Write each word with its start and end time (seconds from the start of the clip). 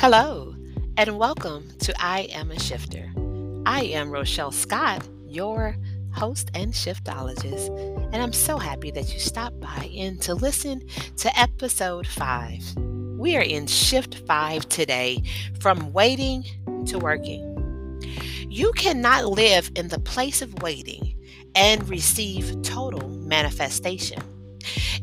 Hello, 0.00 0.54
and 0.96 1.18
welcome 1.18 1.68
to 1.80 1.92
I 1.98 2.28
Am 2.30 2.52
a 2.52 2.60
Shifter. 2.60 3.10
I 3.66 3.82
am 3.82 4.12
Rochelle 4.12 4.52
Scott, 4.52 5.04
your 5.26 5.76
host 6.12 6.52
and 6.54 6.72
shiftologist, 6.72 7.66
and 8.12 8.22
I'm 8.22 8.32
so 8.32 8.58
happy 8.58 8.92
that 8.92 9.12
you 9.12 9.18
stopped 9.18 9.58
by 9.58 9.90
in 9.92 10.16
to 10.18 10.36
listen 10.36 10.86
to 11.16 11.36
episode 11.36 12.06
5. 12.06 12.76
We 13.18 13.36
are 13.36 13.42
in 13.42 13.66
shift 13.66 14.20
5 14.24 14.68
today 14.68 15.20
from 15.58 15.92
waiting 15.92 16.44
to 16.86 17.00
working. 17.00 18.00
You 18.48 18.70
cannot 18.74 19.26
live 19.26 19.68
in 19.74 19.88
the 19.88 19.98
place 19.98 20.42
of 20.42 20.62
waiting 20.62 21.16
and 21.56 21.88
receive 21.88 22.62
total 22.62 23.08
manifestation. 23.08 24.22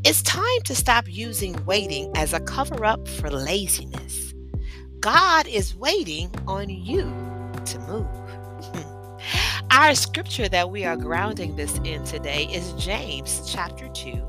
It's 0.05 0.21
time 0.21 0.61
to 0.63 0.73
stop 0.73 1.03
using 1.09 1.65
waiting 1.65 2.13
as 2.15 2.31
a 2.31 2.39
cover 2.39 2.85
up 2.85 3.09
for 3.09 3.29
laziness. 3.29 4.24
God 5.05 5.45
is 5.45 5.75
waiting 5.75 6.33
on 6.47 6.67
you 6.67 7.03
to 7.63 7.79
move. 7.81 8.07
Hmm. 8.73 9.67
Our 9.69 9.93
scripture 9.93 10.49
that 10.49 10.71
we 10.71 10.83
are 10.83 10.97
grounding 10.97 11.55
this 11.55 11.77
in 11.83 12.03
today 12.05 12.45
is 12.45 12.73
James 12.83 13.43
chapter 13.47 13.87
2, 13.89 14.19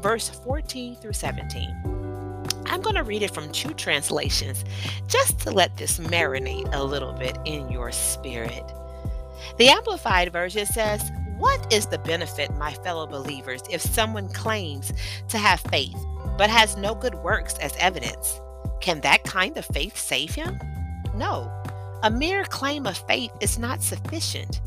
verse 0.00 0.28
14 0.28 0.96
through 0.96 1.14
17. 1.14 1.70
I'm 2.66 2.82
going 2.82 2.96
to 2.96 3.02
read 3.02 3.22
it 3.22 3.32
from 3.32 3.50
two 3.50 3.72
translations 3.72 4.62
just 5.08 5.40
to 5.40 5.50
let 5.50 5.74
this 5.78 5.98
marinate 6.00 6.68
a 6.74 6.84
little 6.84 7.14
bit 7.14 7.38
in 7.46 7.70
your 7.70 7.90
spirit. 7.90 8.70
The 9.56 9.68
Amplified 9.68 10.34
Version 10.34 10.66
says, 10.66 11.10
What 11.38 11.72
is 11.72 11.86
the 11.86 11.98
benefit, 12.00 12.54
my 12.56 12.74
fellow 12.74 13.06
believers, 13.06 13.62
if 13.70 13.80
someone 13.80 14.28
claims 14.28 14.92
to 15.30 15.38
have 15.38 15.60
faith 15.60 15.96
but 16.36 16.50
has 16.50 16.76
no 16.76 16.94
good 16.94 17.14
works 17.14 17.54
as 17.56 17.74
evidence? 17.78 18.38
Can 18.80 19.00
that 19.00 19.24
kind 19.24 19.56
of 19.56 19.64
faith 19.66 19.96
save 19.96 20.34
him? 20.34 20.58
No. 21.14 21.50
A 22.02 22.10
mere 22.10 22.44
claim 22.44 22.86
of 22.86 22.96
faith 22.96 23.32
is 23.40 23.58
not 23.58 23.82
sufficient. 23.82 24.60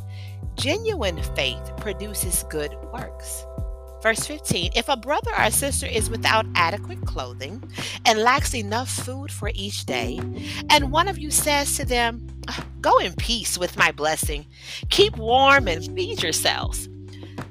Genuine 0.56 1.22
faith 1.36 1.72
produces 1.78 2.44
good 2.50 2.76
works. 2.92 3.46
Verse 4.02 4.26
15 4.26 4.72
If 4.76 4.90
a 4.90 4.98
brother 4.98 5.32
or 5.38 5.52
sister 5.52 5.86
is 5.86 6.10
without 6.10 6.46
adequate 6.56 7.06
clothing 7.06 7.64
and 8.06 8.20
lacks 8.20 8.54
enough 8.54 8.90
food 8.90 9.32
for 9.32 9.52
each 9.54 9.86
day, 9.86 10.20
and 10.70 10.92
one 10.92 11.08
of 11.08 11.18
you 11.18 11.32
says 11.32 11.76
to 11.78 11.86
them, 11.86 12.28
Go 12.82 12.98
in 13.00 13.14
peace 13.14 13.58
with 13.58 13.78
my 13.78 13.92
blessing, 13.92 14.46
keep 14.90 15.18
warm 15.18 15.68
and 15.68 15.86
feed 15.96 16.24
yourselves, 16.24 16.88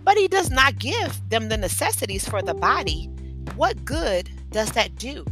but 0.04 0.16
he 0.16 0.26
does 0.26 0.50
not 0.50 0.78
give 0.78 1.20
them 1.28 1.48
the 1.48 1.56
necessities 1.56 2.28
for 2.28 2.42
the 2.42 2.54
body, 2.54 3.10
what 3.56 3.84
good 3.84 4.30
does 4.50 4.72
that 4.72 4.96
do? 4.96 5.24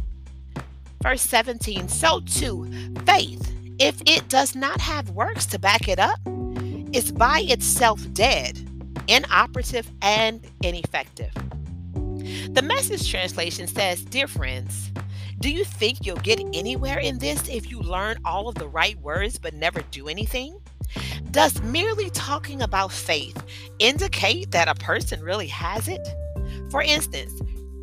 Verse 1.07 1.21
17 1.21 1.87
So 1.87 2.19
too, 2.19 2.69
faith, 3.05 3.55
if 3.79 4.01
it 4.05 4.27
does 4.27 4.55
not 4.55 4.81
have 4.81 5.09
works 5.11 5.45
to 5.45 5.57
back 5.57 5.87
it 5.87 5.99
up, 5.99 6.19
is 6.91 7.13
by 7.13 7.45
itself 7.47 8.05
dead, 8.11 8.59
inoperative, 9.07 9.89
and 10.01 10.45
ineffective. 10.61 11.31
The 12.49 12.61
message 12.61 13.09
translation 13.09 13.67
says, 13.67 14.03
Dear 14.03 14.27
friends, 14.27 14.91
do 15.39 15.49
you 15.49 15.63
think 15.63 16.05
you'll 16.05 16.17
get 16.17 16.41
anywhere 16.53 16.99
in 16.99 17.19
this 17.19 17.47
if 17.47 17.71
you 17.71 17.79
learn 17.79 18.17
all 18.25 18.49
of 18.49 18.55
the 18.55 18.67
right 18.67 18.99
words 18.99 19.39
but 19.39 19.53
never 19.53 19.83
do 19.91 20.09
anything? 20.09 20.59
Does 21.31 21.61
merely 21.61 22.09
talking 22.09 22.61
about 22.61 22.91
faith 22.91 23.41
indicate 23.79 24.51
that 24.51 24.67
a 24.67 24.75
person 24.75 25.21
really 25.21 25.47
has 25.47 25.87
it? 25.87 26.05
For 26.69 26.81
instance, 26.81 27.31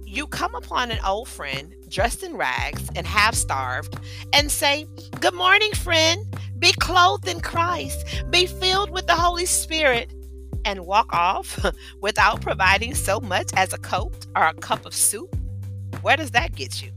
you 0.05 0.27
come 0.27 0.55
upon 0.55 0.91
an 0.91 0.99
old 1.05 1.29
friend 1.29 1.75
dressed 1.95 2.25
in 2.25 2.37
rags 2.37 2.89
and 2.97 3.07
half 3.07 3.35
starved 3.37 3.97
and 4.33 4.51
say, 4.51 4.85
Good 5.21 5.33
morning, 5.35 5.73
friend. 5.73 6.27
Be 6.59 6.73
clothed 6.73 7.29
in 7.29 7.41
Christ. 7.41 8.05
Be 8.31 8.47
filled 8.47 8.91
with 8.91 9.07
the 9.07 9.15
Holy 9.15 9.47
Spirit. 9.47 10.13
And 10.67 10.87
walk 10.87 11.13
off 11.13 11.65
without 12.01 12.41
providing 12.41 12.95
so 12.95 13.21
much 13.21 13.51
as 13.55 13.73
a 13.73 13.79
coat 13.79 14.27
or 14.35 14.47
a 14.47 14.55
cup 14.55 14.87
of 14.87 14.95
soup? 14.95 15.37
Where 16.01 16.17
does 16.17 16.33
that 16.33 16.57
get 16.57 16.83
you? 16.83 16.91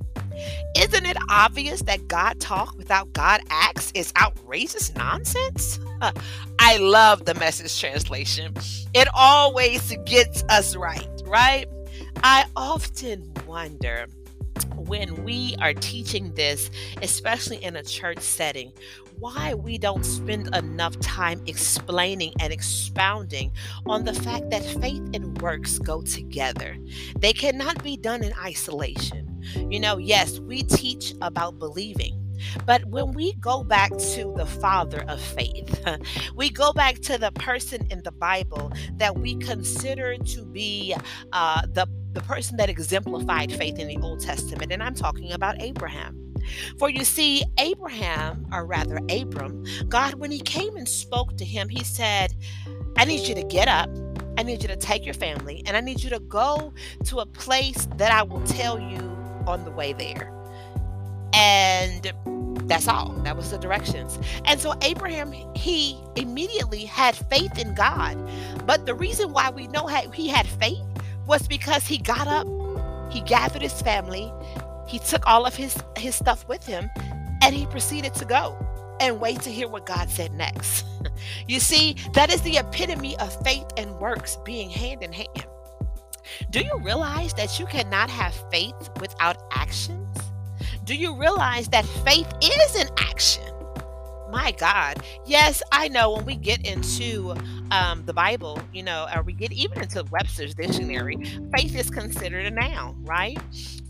Isn't 0.78 1.06
it 1.06 1.18
obvious 1.30 1.82
that 1.82 2.08
God 2.08 2.40
talk 2.40 2.76
without 2.78 3.12
God 3.14 3.42
acts 3.50 3.92
is 3.94 4.14
outrageous 4.20 4.96
nonsense? 4.96 5.80
I 6.60 6.78
love 6.78 7.26
the 7.26 7.34
message 7.36 7.80
translation. 7.80 8.54
It 8.94 9.08
always 9.14 9.96
gets 10.06 10.44
us 10.50 10.76
right, 10.76 11.10
right? 11.26 11.68
I 12.24 12.46
often 12.56 13.34
wonder 13.46 14.08
when 14.88 15.24
we 15.24 15.56
are 15.62 15.74
teaching 15.74 16.34
this, 16.34 16.72
especially 17.02 17.64
in 17.64 17.76
a 17.76 17.84
church 17.84 18.20
setting, 18.20 18.72
why 19.20 19.54
we 19.54 19.78
don't 19.78 20.06
spend 20.06 20.54
enough 20.56 21.00
time 21.00 21.42
explaining 21.48 22.34
and 22.40 22.54
expounding 22.54 23.52
on 23.86 24.06
the 24.06 24.14
fact 24.14 24.50
that 24.52 24.64
faith 24.64 25.04
and 25.14 25.42
works 25.42 25.80
go 25.80 26.02
together. 26.02 26.78
They 27.20 27.34
cannot 27.34 27.84
be 27.84 27.98
done 27.98 28.24
in 28.24 28.34
isolation. 28.34 29.42
You 29.70 29.80
know, 29.80 29.98
yes, 29.98 30.40
we 30.40 30.64
teach 30.64 31.14
about 31.22 31.58
believing. 31.60 32.24
But 32.66 32.86
when 32.86 33.14
we 33.14 33.34
go 33.34 33.64
back 33.64 33.92
to 33.92 34.34
the 34.38 34.46
father 34.46 35.04
of 35.08 35.20
faith, 35.20 35.84
we 36.36 36.50
go 36.50 36.74
back 36.74 37.00
to 37.02 37.18
the 37.18 37.32
person 37.32 37.88
in 37.90 38.04
the 38.04 38.12
Bible 38.12 38.72
that 38.98 39.18
we 39.18 39.36
consider 39.36 40.18
to 40.18 40.46
be 40.46 40.96
uh, 41.34 41.62
the 41.68 41.88
the 42.14 42.22
person 42.22 42.58
that 42.58 42.70
exemplified 42.70 43.52
faith 43.52 43.80
in 43.80 43.88
the 43.88 43.98
Old 43.98 44.20
Testament, 44.20 44.72
and 44.72 44.82
I'm 44.82 44.96
talking 44.96 45.32
about 45.34 45.62
Abraham. 45.62 46.34
For 46.78 46.90
you 46.90 47.04
see, 47.04 47.44
Abraham, 47.58 48.48
or 48.52 48.66
rather 48.66 49.00
Abram, 49.10 49.64
God, 49.90 50.16
when 50.16 50.32
he 50.32 50.40
came 50.40 50.78
and 50.78 50.88
spoke 50.88 51.38
to 51.38 51.46
him, 51.46 51.70
he 51.70 51.84
said, 51.84 52.34
I 52.98 53.06
need 53.06 53.28
you 53.28 53.36
to 53.36 53.44
get 53.44 53.68
up. 53.68 53.90
I 54.38 54.44
need 54.44 54.62
you 54.62 54.68
to 54.68 54.76
take 54.76 55.04
your 55.04 55.16
family 55.16 55.64
and 55.66 55.76
I 55.76 55.82
need 55.82 56.04
you 56.04 56.12
to 56.12 56.20
go 56.20 56.72
to 57.06 57.20
a 57.20 57.26
place 57.26 57.88
that 57.96 58.12
I 58.12 58.22
will 58.22 58.44
tell 58.44 58.80
you 58.80 59.00
on 59.48 59.66
the 59.66 59.72
way 59.72 59.94
there. 59.94 60.32
And 61.34 62.14
that's 62.68 62.88
all. 62.88 63.14
That 63.24 63.36
was 63.36 63.50
the 63.52 63.58
directions. 63.58 64.20
And 64.46 64.60
so 64.60 64.74
Abraham, 64.82 65.32
he 65.56 66.00
immediately 66.16 66.86
had 66.86 67.16
faith 67.16 67.58
in 67.58 67.74
God. 67.74 68.18
But 68.66 68.86
the 68.86 68.94
reason 68.94 69.32
why 69.32 69.50
we 69.50 69.68
know 69.68 69.88
he 69.88 70.28
had 70.28 70.46
faith 70.46 70.86
was 71.28 71.48
because 71.48 71.86
he 71.86 71.98
got 71.98 72.28
up, 72.28 72.48
he 73.12 73.22
gathered 73.22 73.62
his 73.62 73.82
family, 73.82 74.32
he 74.88 75.00
took 75.00 75.28
all 75.28 75.46
of 75.46 75.56
his, 75.56 75.78
his 75.98 76.16
stuff 76.16 76.48
with 76.48 76.66
him, 76.66 76.90
and 77.44 77.54
he 77.54 77.66
proceeded 77.68 78.14
to 78.16 78.26
go 78.26 78.58
and 79.00 79.20
wait 79.20 79.42
to 79.42 79.50
hear 79.52 79.68
what 79.68 79.86
God 79.86 80.10
said 80.10 80.34
next. 80.34 80.86
you 81.48 81.60
see, 81.60 81.96
that 82.14 82.34
is 82.34 82.42
the 82.42 82.58
epitome 82.58 83.18
of 83.18 83.36
faith 83.44 83.68
and 83.78 83.94
works 84.00 84.38
being 84.46 84.70
hand 84.70 85.04
in 85.04 85.12
hand. 85.12 85.46
Do 86.50 86.62
you 86.62 86.80
realize 86.80 87.34
that 87.34 87.60
you 87.60 87.66
cannot 87.66 88.10
have 88.10 88.34
faith 88.50 88.90
without 89.00 89.38
actions? 89.52 90.18
Do 90.86 90.96
you 90.96 91.16
realize 91.16 91.68
that 91.70 91.86
faith 91.86 92.32
is 92.42 92.76
an 92.82 92.88
action? 92.98 93.47
My 94.30 94.52
God. 94.52 95.02
Yes, 95.26 95.64
I 95.72 95.88
know 95.88 96.14
when 96.14 96.26
we 96.26 96.36
get 96.36 96.66
into 96.66 97.34
um, 97.72 98.04
the 98.06 98.14
Bible, 98.14 98.60
you 98.74 98.84
know, 98.84 99.08
or 99.16 99.24
we 99.24 99.34
get 99.34 99.52
even 99.52 99.82
into 99.82 100.04
Webster's 100.12 100.54
dictionary, 100.54 101.18
faith 101.56 101.76
is 101.76 101.90
considered 101.90 102.46
a 102.46 102.52
noun, 102.52 103.04
right? 103.06 103.38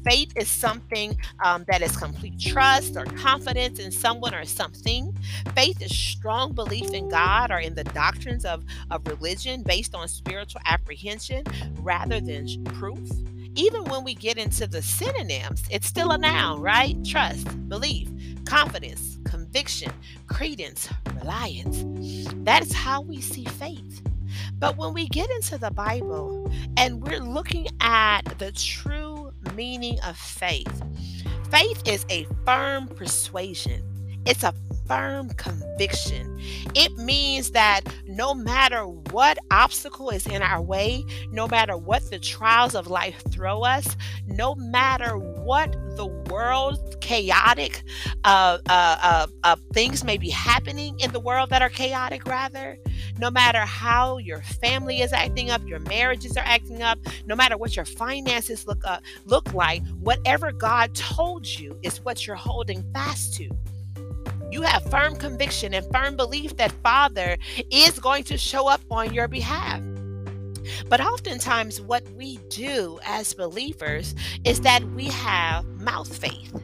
Faith 0.05 0.31
is 0.35 0.47
something 0.47 1.17
um, 1.43 1.65
that 1.67 1.81
is 1.81 1.95
complete 1.97 2.39
trust 2.39 2.95
or 2.95 3.05
confidence 3.05 3.79
in 3.79 3.91
someone 3.91 4.33
or 4.33 4.45
something. 4.45 5.15
Faith 5.55 5.81
is 5.81 5.95
strong 5.95 6.53
belief 6.53 6.91
in 6.91 7.09
God 7.09 7.51
or 7.51 7.59
in 7.59 7.75
the 7.75 7.83
doctrines 7.83 8.45
of, 8.45 8.63
of 8.91 9.05
religion 9.07 9.63
based 9.63 9.95
on 9.95 10.07
spiritual 10.07 10.61
apprehension 10.65 11.43
rather 11.79 12.21
than 12.21 12.63
proof. 12.65 13.09
Even 13.55 13.83
when 13.85 14.03
we 14.03 14.13
get 14.13 14.37
into 14.37 14.67
the 14.67 14.81
synonyms, 14.83 15.63
it's 15.72 15.87
still 15.87 16.11
a 16.11 16.17
noun, 16.17 16.61
right? 16.61 16.95
Trust, 17.03 17.47
belief, 17.67 18.07
confidence, 18.45 19.16
conviction, 19.57 19.91
credence, 20.27 20.87
reliance. 21.15 21.83
That 22.43 22.61
is 22.61 22.71
how 22.73 23.01
we 23.01 23.19
see 23.19 23.43
faith. 23.43 24.03
But 24.59 24.77
when 24.77 24.93
we 24.93 25.07
get 25.07 25.31
into 25.31 25.57
the 25.57 25.71
Bible 25.71 26.51
and 26.77 27.01
we're 27.01 27.21
looking 27.23 27.65
at 27.81 28.21
the 28.37 28.51
true 28.51 29.31
meaning 29.55 29.99
of 30.01 30.15
faith, 30.15 30.83
faith 31.49 31.81
is 31.87 32.05
a 32.11 32.27
firm 32.45 32.87
persuasion, 32.87 33.81
it's 34.27 34.43
a 34.43 34.53
firm 34.87 35.29
conviction. 35.31 36.39
It 36.73 36.95
means 36.97 37.51
that 37.51 37.81
no 38.07 38.34
matter 38.34 38.84
what 38.85 39.37
obstacle 39.51 40.09
is 40.09 40.25
in 40.25 40.41
our 40.41 40.61
way, 40.61 41.05
no 41.31 41.47
matter 41.47 41.78
what 41.78 42.09
the 42.09 42.19
trials 42.19 42.75
of 42.75 42.87
life 42.87 43.22
throw 43.29 43.63
us, 43.63 43.95
no 44.28 44.55
matter 44.55 45.17
what 45.17 45.75
the 45.95 46.07
world's 46.29 46.95
chaotic 47.01 47.84
uh, 48.23 48.57
uh, 48.69 48.97
uh, 49.01 49.28
uh, 49.43 49.55
things 49.73 50.03
may 50.03 50.17
be 50.17 50.29
happening 50.29 50.97
in 50.99 51.11
the 51.11 51.19
world 51.19 51.49
that 51.49 51.61
are 51.61 51.69
chaotic, 51.69 52.25
rather, 52.25 52.78
no 53.17 53.31
matter 53.31 53.59
how 53.59 54.17
your 54.17 54.41
family 54.41 55.01
is 55.01 55.11
acting 55.11 55.49
up, 55.49 55.66
your 55.66 55.79
marriages 55.79 56.37
are 56.37 56.45
acting 56.45 56.81
up, 56.81 56.99
no 57.25 57.35
matter 57.35 57.57
what 57.57 57.75
your 57.75 57.85
finances 57.85 58.67
look 58.67 58.85
up, 58.85 59.01
look 59.25 59.53
like, 59.53 59.85
whatever 59.99 60.51
God 60.51 60.93
told 60.95 61.47
you 61.47 61.78
is 61.83 62.01
what 62.01 62.25
you're 62.25 62.35
holding 62.35 62.83
fast 62.93 63.33
to. 63.35 63.49
You 64.52 64.61
have 64.61 64.90
firm 64.90 65.16
conviction 65.16 65.73
and 65.73 65.85
firm 65.91 66.16
belief 66.16 66.58
that 66.58 66.72
Father 66.84 67.38
is 67.70 67.99
going 67.99 68.23
to 68.26 68.38
show 68.38 68.67
up 68.67 68.82
on 68.90 69.14
your 69.14 69.28
behalf. 69.28 69.82
But 70.90 71.02
oftentimes, 71.02 71.82
what 71.82 72.08
we 72.11 72.38
do 72.49 72.99
as 73.05 73.34
believers 73.34 74.16
is 74.44 74.61
that 74.61 74.84
we 74.91 75.05
have 75.05 75.66
mouth 75.82 76.16
faith. 76.16 76.61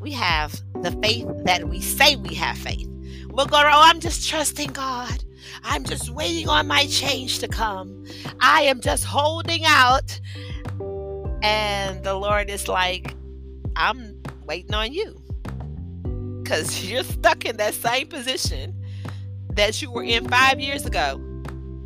We 0.00 0.12
have 0.12 0.60
the 0.82 0.92
faith 1.02 1.26
that 1.44 1.68
we 1.68 1.80
say 1.80 2.16
we 2.16 2.34
have 2.34 2.58
faith. 2.58 2.88
We'll 3.28 3.46
go, 3.46 3.58
oh, 3.58 3.62
I'm 3.64 4.00
just 4.00 4.28
trusting 4.28 4.72
God. 4.72 5.24
I'm 5.62 5.84
just 5.84 6.10
waiting 6.10 6.48
on 6.48 6.66
my 6.66 6.86
change 6.86 7.40
to 7.40 7.48
come. 7.48 8.04
I 8.40 8.62
am 8.62 8.80
just 8.80 9.04
holding 9.04 9.64
out. 9.64 10.20
And 11.42 12.02
the 12.02 12.14
Lord 12.14 12.48
is 12.48 12.68
like, 12.68 13.14
I'm 13.74 14.22
waiting 14.46 14.74
on 14.74 14.92
you. 14.92 15.20
Because 16.46 16.84
you're 16.88 17.02
stuck 17.02 17.44
in 17.44 17.56
that 17.56 17.74
same 17.74 18.06
position 18.06 18.72
that 19.54 19.82
you 19.82 19.90
were 19.90 20.04
in 20.04 20.28
five 20.28 20.60
years 20.60 20.86
ago, 20.86 21.16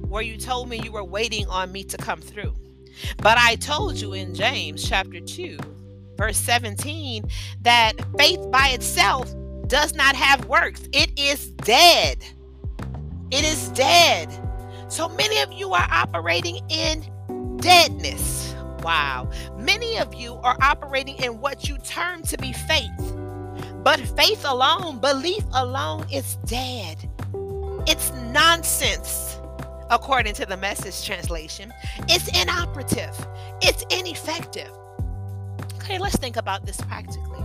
where 0.07 0.23
you 0.23 0.37
told 0.37 0.69
me 0.69 0.79
you 0.79 0.93
were 0.93 1.05
waiting 1.05 1.47
on 1.47 1.73
me 1.73 1.83
to 1.85 1.97
come 1.97 2.21
through. 2.21 2.55
But 3.17 3.39
I 3.39 3.55
told 3.57 3.99
you 3.99 4.13
in 4.13 4.35
James 4.35 4.87
chapter 4.87 5.19
2, 5.19 5.57
verse 6.19 6.37
17, 6.37 7.25
that 7.63 7.95
faith 8.19 8.41
by 8.51 8.69
itself 8.69 9.35
does 9.67 9.95
not 9.95 10.15
have 10.15 10.45
works, 10.45 10.83
it 10.93 11.19
is 11.19 11.53
dead. 11.53 12.23
It 13.31 13.45
is 13.45 13.69
dead. 13.71 14.29
So 14.89 15.09
many 15.09 15.41
of 15.41 15.53
you 15.55 15.73
are 15.73 15.89
operating 15.91 16.61
in 16.69 17.57
deadness. 17.57 18.55
Wow. 18.83 19.31
Many 19.57 19.97
of 19.99 20.13
you 20.13 20.35
are 20.43 20.59
operating 20.61 21.17
in 21.17 21.41
what 21.41 21.67
you 21.67 21.79
term 21.79 22.23
to 22.25 22.37
be 22.37 22.53
faith. 22.53 23.20
But 23.83 24.01
faith 24.01 24.45
alone, 24.45 25.01
belief 25.01 25.43
alone 25.55 26.07
is 26.13 26.37
dead. 26.45 26.99
It's 27.87 28.13
nonsense, 28.31 29.39
according 29.91 30.35
to 30.35 30.47
the 30.47 30.57
message 30.57 31.05
translation. 31.07 31.73
It's 32.09 32.29
inoperative, 32.41 33.15
it's 33.63 33.85
ineffective. 33.91 34.71
Okay, 35.77 35.99
let's 35.99 36.17
think 36.17 36.37
about 36.37 36.67
this 36.67 36.77
practically. 36.83 37.41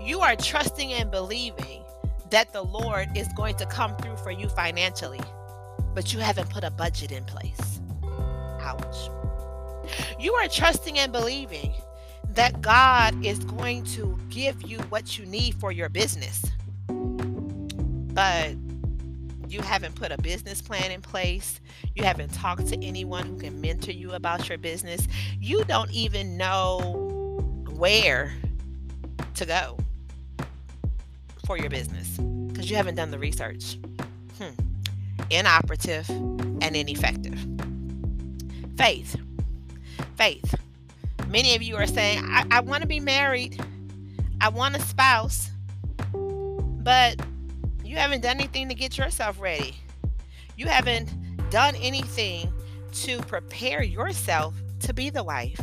You 0.00 0.20
are 0.20 0.36
trusting 0.36 0.92
and 0.92 1.10
believing 1.10 1.82
that 2.30 2.52
the 2.52 2.62
Lord 2.62 3.08
is 3.16 3.28
going 3.36 3.56
to 3.56 3.66
come 3.66 3.96
through 3.96 4.16
for 4.18 4.30
you 4.30 4.48
financially, 4.50 5.20
but 5.94 6.12
you 6.12 6.20
haven't 6.20 6.50
put 6.50 6.62
a 6.62 6.70
budget 6.70 7.10
in 7.10 7.24
place. 7.24 7.80
Ouch. 8.60 9.08
You 10.18 10.34
are 10.34 10.46
trusting 10.46 10.98
and 10.98 11.10
believing 11.10 11.72
that 12.40 12.62
God 12.62 13.22
is 13.22 13.38
going 13.40 13.84
to 13.84 14.18
give 14.30 14.62
you 14.62 14.78
what 14.84 15.18
you 15.18 15.26
need 15.26 15.54
for 15.56 15.70
your 15.70 15.90
business, 15.90 16.42
but 16.88 18.56
you 19.46 19.60
haven't 19.60 19.94
put 19.94 20.10
a 20.10 20.16
business 20.16 20.62
plan 20.62 20.90
in 20.90 21.02
place. 21.02 21.60
You 21.94 22.02
haven't 22.04 22.32
talked 22.32 22.66
to 22.68 22.82
anyone 22.82 23.26
who 23.26 23.36
can 23.36 23.60
mentor 23.60 23.90
you 23.90 24.12
about 24.12 24.48
your 24.48 24.56
business. 24.56 25.06
You 25.38 25.64
don't 25.64 25.90
even 25.90 26.38
know 26.38 26.78
where 27.74 28.32
to 29.34 29.44
go 29.44 29.76
for 31.44 31.58
your 31.58 31.68
business 31.68 32.16
because 32.16 32.70
you 32.70 32.76
haven't 32.76 32.94
done 32.94 33.10
the 33.10 33.18
research. 33.18 33.76
Hmm. 34.38 34.54
Inoperative 35.28 36.08
and 36.08 36.74
ineffective. 36.74 37.38
Faith. 38.78 39.14
Faith. 40.16 40.54
Many 41.30 41.54
of 41.54 41.62
you 41.62 41.76
are 41.76 41.86
saying, 41.86 42.24
I, 42.24 42.44
I 42.50 42.60
want 42.60 42.82
to 42.82 42.88
be 42.88 43.00
married, 43.00 43.62
I 44.40 44.48
want 44.48 44.76
a 44.76 44.80
spouse, 44.80 45.50
but 46.12 47.20
you 47.84 47.96
haven't 47.96 48.22
done 48.22 48.36
anything 48.36 48.68
to 48.68 48.74
get 48.74 48.98
yourself 48.98 49.40
ready. 49.40 49.76
You 50.56 50.66
haven't 50.66 51.10
done 51.50 51.76
anything 51.76 52.52
to 52.92 53.20
prepare 53.22 53.82
yourself 53.82 54.54
to 54.80 54.92
be 54.92 55.10
the 55.10 55.22
wife 55.22 55.60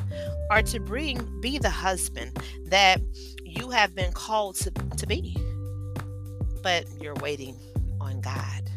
or 0.49 0.61
to 0.61 0.79
bring 0.79 1.41
be 1.41 1.57
the 1.57 1.69
husband 1.69 2.39
that 2.67 3.01
you 3.43 3.69
have 3.69 3.93
been 3.93 4.13
called 4.13 4.55
to, 4.55 4.71
to 4.71 5.05
be 5.05 5.35
but 6.67 6.85
you're 7.01 7.15
waiting 7.15 7.55
on 8.01 8.19
God. 8.19 8.69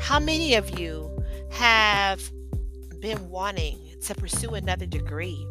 How 0.00 0.18
many 0.18 0.54
of 0.54 0.78
you 0.78 1.10
have 1.50 2.22
been 3.00 3.28
wanting 3.28 3.78
to 4.04 4.14
pursue 4.14 4.54
another 4.54 4.86
degree? 4.86 5.46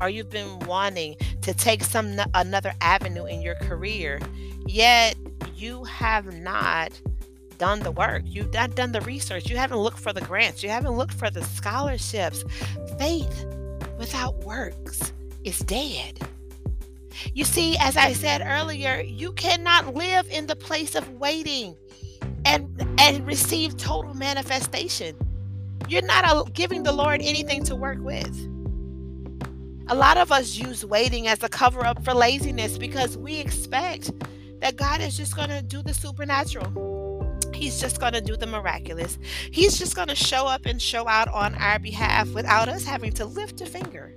Or 0.00 0.08
you've 0.08 0.30
been 0.30 0.58
wanting 0.60 1.16
to 1.42 1.54
take 1.54 1.84
some 1.84 2.18
another 2.34 2.72
avenue 2.80 3.26
in 3.26 3.42
your 3.42 3.54
career, 3.56 4.20
yet 4.66 5.16
you 5.54 5.84
have 5.84 6.34
not 6.34 7.00
done 7.58 7.80
the 7.80 7.92
work. 7.92 8.22
You've 8.26 8.52
not 8.52 8.74
done 8.74 8.90
the 8.90 9.00
research. 9.02 9.48
You 9.48 9.56
haven't 9.56 9.78
looked 9.78 10.00
for 10.00 10.12
the 10.12 10.20
grants. 10.22 10.62
You 10.62 10.68
haven't 10.70 10.96
looked 10.96 11.14
for 11.14 11.30
the 11.30 11.44
scholarships. 11.44 12.44
Faith 12.98 13.46
without 13.98 14.36
works 14.44 15.12
is 15.44 15.60
dead. 15.60 16.18
You 17.34 17.44
see, 17.44 17.76
as 17.78 17.96
I 17.96 18.14
said 18.14 18.42
earlier, 18.44 19.00
you 19.00 19.32
cannot 19.32 19.94
live 19.94 20.28
in 20.30 20.46
the 20.46 20.56
place 20.56 20.94
of 20.94 21.08
waiting 21.20 21.76
and 22.44 22.66
and 22.98 23.26
receive 23.26 23.76
total 23.76 24.14
manifestation. 24.14 25.14
You're 25.88 26.02
not 26.02 26.52
giving 26.54 26.82
the 26.82 26.92
Lord 26.92 27.20
anything 27.22 27.64
to 27.64 27.76
work 27.76 27.98
with. 28.00 28.48
A 29.88 29.94
lot 29.94 30.16
of 30.16 30.32
us 30.32 30.56
use 30.56 30.84
waiting 30.84 31.26
as 31.26 31.42
a 31.42 31.48
cover 31.48 31.84
up 31.84 32.04
for 32.04 32.14
laziness 32.14 32.78
because 32.78 33.18
we 33.18 33.38
expect 33.38 34.10
that 34.60 34.76
God 34.76 35.00
is 35.00 35.16
just 35.16 35.36
going 35.36 35.50
to 35.50 35.60
do 35.60 35.82
the 35.82 35.92
supernatural. 35.92 37.38
He's 37.52 37.80
just 37.80 38.00
going 38.00 38.12
to 38.14 38.20
do 38.20 38.36
the 38.36 38.46
miraculous. 38.46 39.18
He's 39.50 39.78
just 39.78 39.94
going 39.94 40.08
to 40.08 40.14
show 40.14 40.46
up 40.46 40.66
and 40.66 40.80
show 40.80 41.06
out 41.08 41.28
on 41.28 41.54
our 41.56 41.78
behalf 41.78 42.28
without 42.32 42.68
us 42.68 42.84
having 42.84 43.12
to 43.14 43.26
lift 43.26 43.60
a 43.60 43.66
finger. 43.66 44.14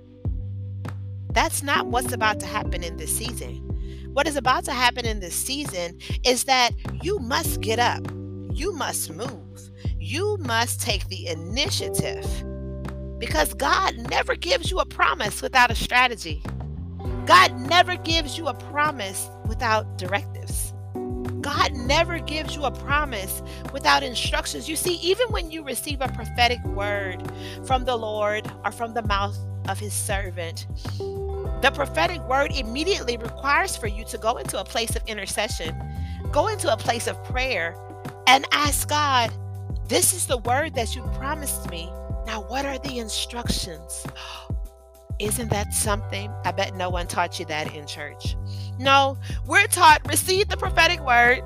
That's 1.32 1.62
not 1.62 1.86
what's 1.86 2.12
about 2.12 2.40
to 2.40 2.46
happen 2.46 2.82
in 2.82 2.96
this 2.96 3.14
season. 3.14 3.62
What 4.14 4.26
is 4.26 4.36
about 4.36 4.64
to 4.64 4.72
happen 4.72 5.04
in 5.04 5.20
this 5.20 5.34
season 5.34 5.98
is 6.24 6.44
that 6.44 6.70
you 7.02 7.18
must 7.18 7.60
get 7.60 7.78
up, 7.78 8.06
you 8.50 8.72
must 8.72 9.10
move, 9.12 9.70
you 10.06 10.36
must 10.38 10.80
take 10.80 11.08
the 11.08 11.26
initiative 11.26 12.24
because 13.18 13.52
God 13.54 13.96
never 14.08 14.36
gives 14.36 14.70
you 14.70 14.78
a 14.78 14.86
promise 14.86 15.42
without 15.42 15.70
a 15.72 15.74
strategy. 15.74 16.42
God 17.26 17.52
never 17.68 17.96
gives 17.96 18.38
you 18.38 18.46
a 18.46 18.54
promise 18.54 19.28
without 19.48 19.98
directives. 19.98 20.72
God 21.40 21.72
never 21.74 22.20
gives 22.20 22.54
you 22.54 22.64
a 22.64 22.70
promise 22.70 23.42
without 23.72 24.04
instructions. 24.04 24.68
You 24.68 24.76
see, 24.76 24.94
even 24.96 25.28
when 25.30 25.50
you 25.50 25.64
receive 25.64 26.00
a 26.00 26.08
prophetic 26.08 26.62
word 26.66 27.28
from 27.64 27.84
the 27.84 27.96
Lord 27.96 28.48
or 28.64 28.70
from 28.70 28.94
the 28.94 29.02
mouth 29.02 29.36
of 29.68 29.80
his 29.80 29.92
servant, 29.92 30.68
the 31.62 31.72
prophetic 31.74 32.22
word 32.28 32.52
immediately 32.52 33.16
requires 33.16 33.76
for 33.76 33.88
you 33.88 34.04
to 34.04 34.18
go 34.18 34.36
into 34.36 34.60
a 34.60 34.64
place 34.64 34.94
of 34.94 35.02
intercession, 35.08 35.76
go 36.30 36.46
into 36.46 36.72
a 36.72 36.76
place 36.76 37.08
of 37.08 37.22
prayer, 37.24 37.76
and 38.28 38.44
ask 38.52 38.88
God, 38.88 39.32
This 39.88 40.12
is 40.12 40.26
the 40.26 40.38
word 40.38 40.74
that 40.74 40.96
you 40.96 41.02
promised 41.14 41.70
me. 41.70 41.88
Now, 42.26 42.42
what 42.42 42.66
are 42.66 42.78
the 42.78 42.98
instructions? 42.98 44.04
Isn't 45.20 45.48
that 45.50 45.72
something? 45.72 46.28
I 46.44 46.50
bet 46.50 46.74
no 46.74 46.90
one 46.90 47.06
taught 47.06 47.38
you 47.38 47.46
that 47.46 47.72
in 47.72 47.86
church. 47.86 48.36
No, 48.80 49.16
we're 49.46 49.66
taught 49.68 50.06
receive 50.08 50.48
the 50.48 50.56
prophetic 50.56 51.00
word, 51.06 51.40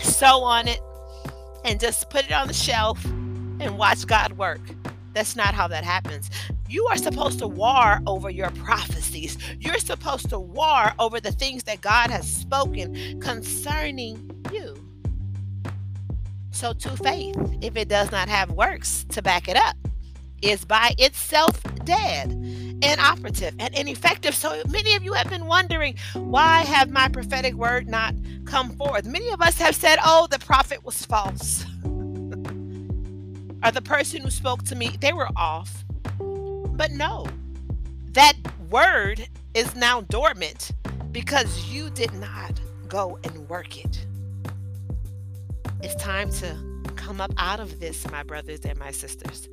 sow 0.00 0.42
on 0.42 0.66
it, 0.66 0.80
and 1.64 1.78
just 1.78 2.10
put 2.10 2.26
it 2.26 2.32
on 2.32 2.48
the 2.48 2.52
shelf 2.52 3.02
and 3.04 3.78
watch 3.78 4.06
God 4.06 4.32
work. 4.32 4.60
That's 5.14 5.36
not 5.36 5.54
how 5.54 5.68
that 5.68 5.84
happens. 5.84 6.28
You 6.68 6.84
are 6.86 6.98
supposed 6.98 7.38
to 7.38 7.46
war 7.46 8.00
over 8.08 8.28
your 8.28 8.50
prophecies. 8.50 9.38
You're 9.60 9.78
supposed 9.78 10.30
to 10.30 10.38
war 10.40 10.92
over 10.98 11.20
the 11.20 11.32
things 11.32 11.62
that 11.62 11.80
God 11.80 12.10
has 12.10 12.28
spoken 12.28 13.20
concerning 13.20 14.30
you. 14.52 14.85
So, 16.56 16.72
too 16.72 16.96
faith, 16.96 17.36
if 17.60 17.76
it 17.76 17.86
does 17.86 18.10
not 18.10 18.30
have 18.30 18.50
works 18.50 19.04
to 19.10 19.20
back 19.20 19.46
it 19.46 19.58
up, 19.58 19.76
is 20.40 20.64
by 20.64 20.94
itself 20.96 21.62
dead, 21.84 22.32
inoperative, 22.82 23.54
and 23.58 23.74
ineffective. 23.74 24.34
So 24.34 24.62
many 24.70 24.94
of 24.94 25.02
you 25.02 25.12
have 25.12 25.28
been 25.28 25.44
wondering, 25.44 25.96
why 26.14 26.62
have 26.62 26.88
my 26.88 27.08
prophetic 27.08 27.52
word 27.52 27.88
not 27.88 28.14
come 28.46 28.70
forth? 28.70 29.04
Many 29.04 29.28
of 29.32 29.42
us 29.42 29.58
have 29.58 29.74
said, 29.74 29.98
oh, 30.02 30.28
the 30.30 30.38
prophet 30.38 30.82
was 30.82 31.04
false. 31.04 31.66
or 31.84 33.70
the 33.70 33.82
person 33.84 34.22
who 34.22 34.30
spoke 34.30 34.62
to 34.64 34.76
me, 34.76 34.96
they 34.98 35.12
were 35.12 35.28
off. 35.36 35.84
But 36.18 36.90
no, 36.90 37.26
that 38.12 38.32
word 38.70 39.28
is 39.52 39.76
now 39.76 40.00
dormant 40.00 40.70
because 41.12 41.70
you 41.70 41.90
did 41.90 42.14
not 42.14 42.58
go 42.88 43.18
and 43.24 43.46
work 43.46 43.76
it. 43.76 44.06
It's 45.86 45.94
time 46.02 46.32
to 46.32 46.56
come 46.96 47.20
up 47.20 47.32
out 47.38 47.60
of 47.60 47.78
this, 47.78 48.10
my 48.10 48.24
brothers 48.24 48.58
and 48.64 48.76
my 48.76 48.90
sisters. 48.90 49.48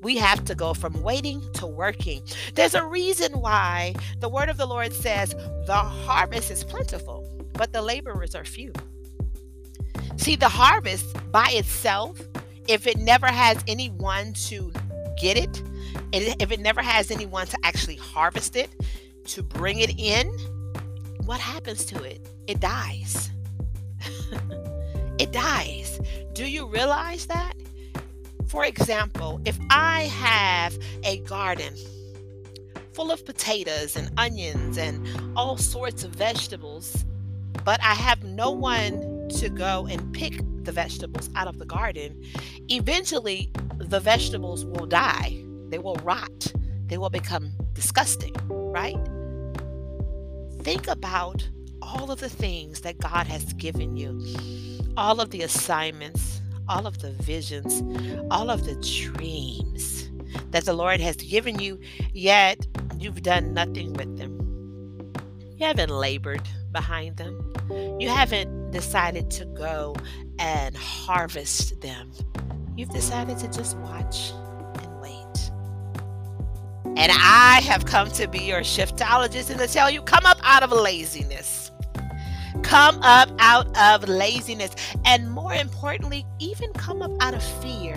We 0.00 0.16
have 0.16 0.42
to 0.46 0.54
go 0.54 0.72
from 0.72 1.02
waiting 1.02 1.42
to 1.52 1.66
working. 1.66 2.22
There's 2.54 2.74
a 2.74 2.82
reason 2.82 3.42
why 3.42 3.94
the 4.20 4.30
word 4.30 4.48
of 4.48 4.56
the 4.56 4.64
Lord 4.64 4.94
says 4.94 5.34
the 5.66 5.74
harvest 5.74 6.50
is 6.50 6.64
plentiful, 6.64 7.30
but 7.52 7.74
the 7.74 7.82
laborers 7.82 8.34
are 8.34 8.46
few. 8.46 8.72
See, 10.16 10.34
the 10.34 10.48
harvest 10.48 11.14
by 11.30 11.50
itself, 11.50 12.22
if 12.66 12.86
it 12.86 12.96
never 12.96 13.26
has 13.26 13.62
anyone 13.68 14.32
to 14.46 14.72
get 15.20 15.36
it, 15.36 15.58
and 16.14 16.40
if 16.40 16.50
it 16.52 16.60
never 16.60 16.80
has 16.80 17.10
anyone 17.10 17.48
to 17.48 17.58
actually 17.64 17.96
harvest 17.96 18.56
it, 18.56 18.70
to 19.26 19.42
bring 19.42 19.80
it 19.80 20.00
in, 20.00 20.26
what 21.26 21.38
happens 21.38 21.84
to 21.84 22.02
it? 22.02 22.26
It 22.46 22.60
dies. 22.60 23.30
It 25.26 25.32
dies. 25.32 26.00
Do 26.34 26.48
you 26.48 26.66
realize 26.66 27.26
that? 27.26 27.54
For 28.46 28.64
example, 28.64 29.40
if 29.44 29.58
I 29.70 30.02
have 30.02 30.78
a 31.02 31.18
garden 31.20 31.74
full 32.92 33.10
of 33.10 33.24
potatoes 33.24 33.96
and 33.96 34.10
onions 34.16 34.78
and 34.78 35.06
all 35.36 35.56
sorts 35.56 36.04
of 36.04 36.12
vegetables, 36.12 37.04
but 37.64 37.80
I 37.82 37.94
have 37.94 38.22
no 38.22 38.52
one 38.52 39.28
to 39.40 39.48
go 39.48 39.88
and 39.90 40.12
pick 40.14 40.40
the 40.62 40.72
vegetables 40.72 41.28
out 41.34 41.48
of 41.48 41.58
the 41.58 41.66
garden, 41.66 42.22
eventually 42.68 43.50
the 43.78 43.98
vegetables 43.98 44.64
will 44.64 44.86
die. 44.86 45.42
They 45.68 45.78
will 45.78 45.96
rot. 45.96 46.52
They 46.86 46.98
will 46.98 47.10
become 47.10 47.50
disgusting, 47.72 48.34
right? 48.48 48.96
Think 50.62 50.86
about 50.86 51.48
all 51.86 52.10
of 52.10 52.20
the 52.20 52.28
things 52.28 52.80
that 52.80 52.98
God 52.98 53.26
has 53.26 53.52
given 53.54 53.96
you, 53.96 54.20
all 54.96 55.20
of 55.20 55.30
the 55.30 55.42
assignments, 55.42 56.40
all 56.68 56.86
of 56.86 56.98
the 56.98 57.12
visions, 57.12 57.82
all 58.30 58.50
of 58.50 58.64
the 58.64 58.74
dreams 58.76 60.10
that 60.50 60.64
the 60.64 60.72
Lord 60.72 61.00
has 61.00 61.16
given 61.16 61.58
you, 61.60 61.78
yet 62.12 62.66
you've 62.98 63.22
done 63.22 63.54
nothing 63.54 63.92
with 63.92 64.18
them. 64.18 64.32
You 65.58 65.66
haven't 65.66 65.90
labored 65.90 66.42
behind 66.72 67.16
them. 67.16 67.54
You 68.00 68.08
haven't 68.08 68.72
decided 68.72 69.30
to 69.32 69.44
go 69.46 69.96
and 70.38 70.76
harvest 70.76 71.80
them. 71.80 72.12
You've 72.76 72.90
decided 72.90 73.38
to 73.38 73.48
just 73.48 73.76
watch 73.78 74.32
and 74.82 75.00
wait. 75.00 75.50
And 76.96 77.12
I 77.12 77.60
have 77.64 77.86
come 77.86 78.10
to 78.12 78.26
be 78.26 78.40
your 78.40 78.60
shiftologist 78.60 79.50
and 79.50 79.58
to 79.60 79.66
tell 79.66 79.90
you 79.90 80.02
come 80.02 80.26
up 80.26 80.38
out 80.42 80.62
of 80.62 80.72
laziness. 80.72 81.65
Come 82.76 83.00
up 83.00 83.30
out 83.38 83.74
of 83.78 84.06
laziness. 84.06 84.76
And 85.06 85.30
more 85.30 85.54
importantly, 85.54 86.26
even 86.38 86.70
come 86.74 87.00
up 87.00 87.10
out 87.22 87.32
of 87.32 87.42
fear. 87.62 87.96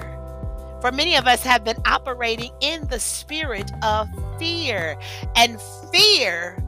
For 0.79 0.89
many 0.89 1.17
of 1.17 1.27
us 1.27 1.43
have 1.43 1.65
been 1.65 1.75
operating 1.85 2.53
in 2.61 2.87
the 2.87 2.97
spirit 2.97 3.69
of 3.83 4.07
fear. 4.39 4.97
And 5.35 5.59
fear 5.91 6.63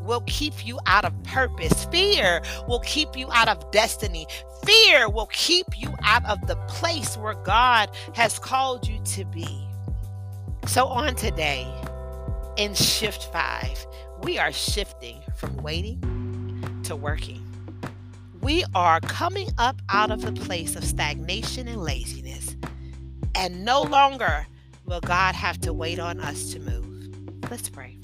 will 0.00 0.22
keep 0.22 0.66
you 0.66 0.78
out 0.86 1.04
of 1.04 1.22
purpose. 1.24 1.84
Fear 1.84 2.40
will 2.66 2.80
keep 2.80 3.14
you 3.14 3.30
out 3.30 3.48
of 3.48 3.70
destiny. 3.70 4.26
Fear 4.64 5.10
will 5.10 5.28
keep 5.30 5.78
you 5.78 5.94
out 6.02 6.24
of 6.24 6.46
the 6.46 6.56
place 6.66 7.18
where 7.18 7.34
God 7.34 7.90
has 8.14 8.38
called 8.38 8.88
you 8.88 8.98
to 9.04 9.26
be. 9.26 9.68
So, 10.66 10.86
on 10.86 11.14
today, 11.14 11.70
in 12.56 12.72
shift 12.72 13.30
five, 13.30 13.86
we 14.22 14.38
are 14.38 14.50
shifting 14.50 15.20
from 15.36 15.54
waiting 15.58 16.13
to 16.84 16.96
working. 16.96 17.42
We 18.40 18.64
are 18.74 19.00
coming 19.00 19.48
up 19.56 19.80
out 19.88 20.10
of 20.10 20.20
the 20.20 20.32
place 20.32 20.76
of 20.76 20.84
stagnation 20.84 21.66
and 21.66 21.82
laziness, 21.82 22.56
and 23.34 23.64
no 23.64 23.82
longer 23.82 24.46
will 24.84 25.00
God 25.00 25.34
have 25.34 25.58
to 25.62 25.72
wait 25.72 25.98
on 25.98 26.20
us 26.20 26.52
to 26.52 26.60
move. 26.60 27.50
Let's 27.50 27.70
pray. 27.70 27.98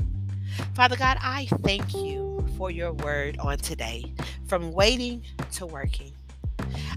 Father 0.75 0.97
God, 0.97 1.19
I 1.21 1.47
thank 1.63 1.95
you 1.95 2.47
for 2.57 2.71
your 2.71 2.93
word 2.93 3.39
on 3.39 3.59
today, 3.59 4.13
from 4.47 4.73
waiting 4.73 5.23
to 5.53 5.67
working. 5.67 6.13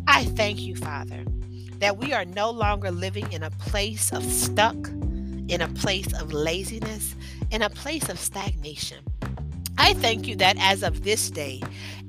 I 0.07 0.25
thank 0.25 0.61
you, 0.61 0.75
Father, 0.75 1.25
that 1.79 1.97
we 1.97 2.13
are 2.13 2.25
no 2.25 2.49
longer 2.49 2.91
living 2.91 3.31
in 3.33 3.43
a 3.43 3.49
place 3.51 4.13
of 4.13 4.23
stuck, 4.23 4.87
in 5.49 5.61
a 5.61 5.67
place 5.67 6.13
of 6.13 6.31
laziness, 6.31 7.15
in 7.51 7.61
a 7.61 7.69
place 7.69 8.07
of 8.07 8.19
stagnation. 8.19 9.03
I 9.83 9.91
thank 9.95 10.29
you 10.29 10.37
that 10.37 10.55
as 10.61 10.81
of 10.81 11.03
this 11.03 11.29
day, 11.29 11.61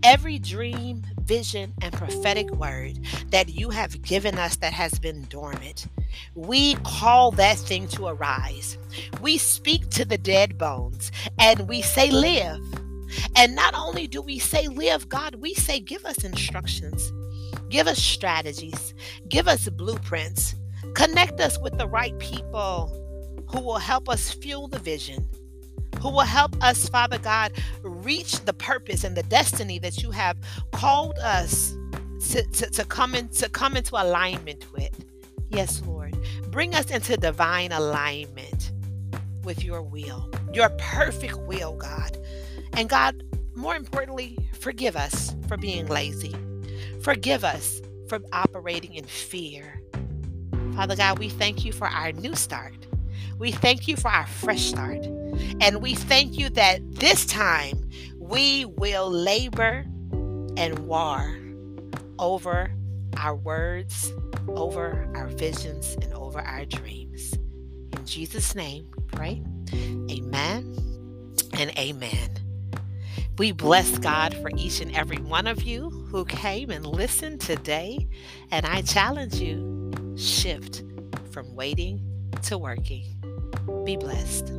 every 0.04 0.38
dream, 0.38 1.02
vision, 1.22 1.74
and 1.82 1.92
prophetic 1.92 2.48
word 2.52 3.00
that 3.32 3.48
you 3.48 3.70
have 3.70 4.00
given 4.00 4.38
us 4.38 4.54
that 4.58 4.72
has 4.72 4.96
been 5.00 5.22
dormant, 5.24 5.88
we 6.36 6.76
call 6.84 7.32
that 7.32 7.58
thing 7.58 7.88
to 7.88 8.06
arise. 8.06 8.78
We 9.20 9.38
speak 9.38 9.90
to 9.90 10.04
the 10.04 10.16
dead 10.16 10.56
bones 10.56 11.10
and 11.40 11.68
we 11.68 11.82
say, 11.82 12.12
Live. 12.12 12.62
And 13.34 13.56
not 13.56 13.74
only 13.74 14.06
do 14.06 14.22
we 14.22 14.38
say, 14.38 14.68
Live, 14.68 15.08
God, 15.08 15.34
we 15.34 15.52
say, 15.54 15.80
Give 15.80 16.04
us 16.04 16.22
instructions, 16.22 17.12
give 17.70 17.88
us 17.88 18.00
strategies, 18.00 18.94
give 19.28 19.48
us 19.48 19.68
blueprints, 19.68 20.54
connect 20.94 21.40
us 21.40 21.58
with 21.58 21.76
the 21.76 21.88
right 21.88 22.16
people 22.20 23.44
who 23.50 23.58
will 23.58 23.78
help 23.78 24.08
us 24.08 24.30
fuel 24.30 24.68
the 24.68 24.78
vision 24.78 25.28
who 26.04 26.10
will 26.10 26.20
help 26.20 26.62
us, 26.62 26.86
Father 26.86 27.16
God, 27.16 27.52
reach 27.82 28.38
the 28.40 28.52
purpose 28.52 29.04
and 29.04 29.16
the 29.16 29.22
destiny 29.22 29.78
that 29.78 30.02
you 30.02 30.10
have 30.10 30.36
called 30.70 31.18
us 31.20 31.74
to, 32.28 32.42
to, 32.42 32.68
to 32.68 32.84
come 32.84 33.14
in, 33.14 33.26
to 33.30 33.48
come 33.48 33.74
into 33.74 33.94
alignment 33.94 34.70
with. 34.74 35.02
Yes, 35.48 35.80
Lord. 35.86 36.14
Bring 36.50 36.74
us 36.74 36.90
into 36.90 37.16
divine 37.16 37.72
alignment 37.72 38.72
with 39.44 39.64
your 39.64 39.80
will, 39.80 40.30
your 40.52 40.68
perfect 40.76 41.38
will, 41.38 41.74
God. 41.76 42.18
And 42.74 42.86
God, 42.86 43.22
more 43.54 43.74
importantly, 43.74 44.36
forgive 44.60 44.96
us 44.96 45.34
for 45.48 45.56
being 45.56 45.86
lazy. 45.86 46.34
Forgive 47.00 47.44
us 47.44 47.80
for 48.08 48.20
operating 48.30 48.92
in 48.92 49.04
fear. 49.04 49.80
Father 50.74 50.96
God, 50.96 51.18
we 51.18 51.30
thank 51.30 51.64
you 51.64 51.72
for 51.72 51.88
our 51.88 52.12
new 52.12 52.34
start. 52.34 52.86
We 53.38 53.52
thank 53.52 53.88
you 53.88 53.96
for 53.96 54.10
our 54.10 54.26
fresh 54.26 54.64
start. 54.66 55.06
And 55.60 55.82
we 55.82 55.94
thank 55.94 56.38
you 56.38 56.48
that 56.50 56.80
this 56.94 57.26
time 57.26 57.88
we 58.18 58.64
will 58.64 59.10
labor 59.10 59.84
and 60.56 60.78
war 60.80 61.38
over 62.18 62.70
our 63.16 63.34
words, 63.34 64.12
over 64.48 65.08
our 65.14 65.28
visions, 65.28 65.96
and 66.02 66.12
over 66.14 66.40
our 66.40 66.64
dreams. 66.64 67.32
In 67.92 68.04
Jesus' 68.04 68.54
name, 68.54 68.88
pray. 69.08 69.42
Amen 70.10 70.76
and 71.58 71.70
amen. 71.78 72.30
We 73.38 73.50
bless 73.50 73.98
God 73.98 74.34
for 74.34 74.50
each 74.56 74.80
and 74.80 74.94
every 74.94 75.18
one 75.18 75.46
of 75.46 75.62
you 75.62 75.90
who 75.90 76.24
came 76.24 76.70
and 76.70 76.86
listened 76.86 77.40
today. 77.40 78.06
And 78.50 78.64
I 78.64 78.82
challenge 78.82 79.34
you 79.36 80.14
shift 80.16 80.84
from 81.30 81.54
waiting 81.54 82.00
to 82.42 82.58
working. 82.58 83.06
Be 83.84 83.96
blessed. 83.96 84.52